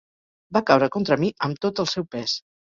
Va 0.57 0.61
caure 0.69 0.87
contra 0.95 1.17
mi 1.25 1.29
amb 1.49 1.61
tot 1.67 1.83
el 1.85 1.91
seu 1.93 2.09
pes. 2.17 2.35